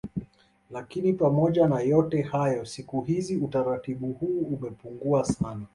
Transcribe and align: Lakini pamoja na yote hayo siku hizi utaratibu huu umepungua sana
Lakini 0.71 1.13
pamoja 1.13 1.67
na 1.67 1.79
yote 1.81 2.21
hayo 2.21 2.65
siku 2.65 3.01
hizi 3.01 3.37
utaratibu 3.37 4.11
huu 4.13 4.39
umepungua 4.39 5.25
sana 5.25 5.65